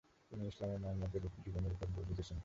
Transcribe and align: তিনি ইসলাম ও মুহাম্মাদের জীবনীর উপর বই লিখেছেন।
তিনি 0.31 0.43
ইসলাম 0.47 0.69
ও 0.71 0.77
মুহাম্মাদের 0.77 1.21
জীবনীর 1.43 1.75
উপর 1.75 1.87
বই 1.93 2.05
লিখেছেন। 2.09 2.37